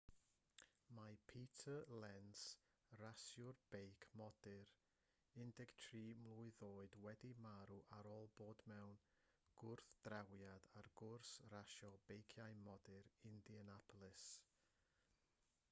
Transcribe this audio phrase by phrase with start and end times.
[0.97, 2.39] mae peter lenz
[3.01, 4.71] rasiwr beic modur
[5.41, 8.97] 13 mlwydd oed wedi marw ar ôl bod mewn
[9.63, 14.27] gwrthdrawiad ar gwrs rasio beiciau modur indianapolis